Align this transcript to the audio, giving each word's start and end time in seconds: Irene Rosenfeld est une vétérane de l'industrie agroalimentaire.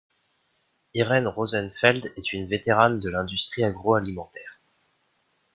Irene 0.95 1.27
Rosenfeld 1.27 2.11
est 2.17 2.33
une 2.33 2.47
vétérane 2.47 2.99
de 2.99 3.07
l'industrie 3.07 3.63
agroalimentaire. 3.63 4.59